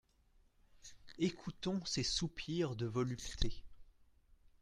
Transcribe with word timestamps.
Ecoutons 1.21 1.85
ces 1.85 2.01
soupirs 2.01 2.75
de 2.75 2.87
volupté. 2.87 3.63